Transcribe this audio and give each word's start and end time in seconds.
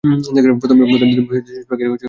প্রথমেই, 0.03 0.71
তুমি 0.71 0.79
মিশরে 0.83 1.07
যিপোরাহকে 1.07 1.83
বাঁচিয়েছ। 1.83 1.99